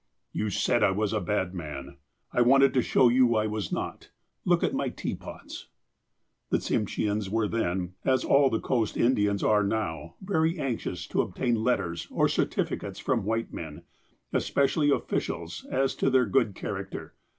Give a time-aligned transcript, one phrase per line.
[0.41, 1.97] "You said I was a bad man.
[2.33, 4.09] I wanted to show you I was not.
[4.45, 5.67] Look at my * teapots.'"
[6.49, 11.53] The Tsimsheans were then, as all the coast Indians are now, very anxious to obtain
[11.63, 13.83] letters or certificates from white men,
[14.33, 17.13] especially officials, as to their good character.